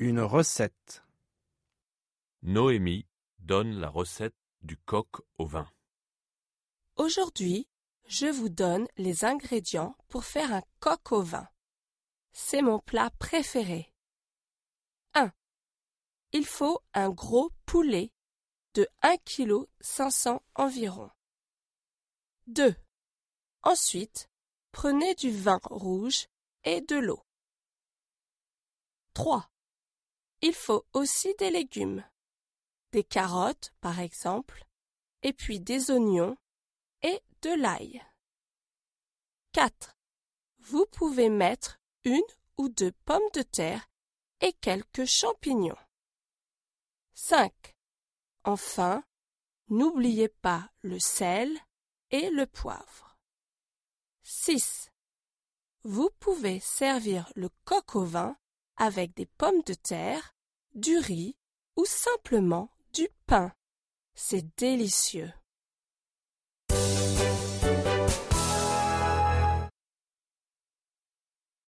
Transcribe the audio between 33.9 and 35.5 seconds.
exemple, et